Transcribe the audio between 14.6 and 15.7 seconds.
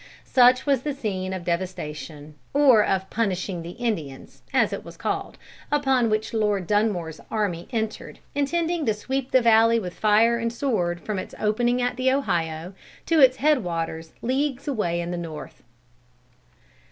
away in the North.